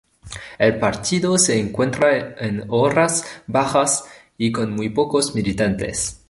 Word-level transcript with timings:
El 0.57 0.79
partido 0.79 1.37
se 1.37 1.59
encuentra 1.59 2.33
en 2.39 2.65
horas 2.69 3.23
bajas 3.45 4.05
y 4.35 4.51
con 4.51 4.73
muy 4.73 4.89
pocos 4.89 5.35
militantes. 5.35 6.19